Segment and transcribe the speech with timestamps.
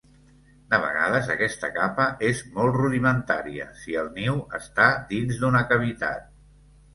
[0.69, 6.27] De vegades, aquesta capa és molt rudimentària si el niu està dins d'una cavitat.